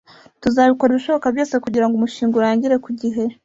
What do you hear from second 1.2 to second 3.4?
byose kugirango umushinga urangire ku gihe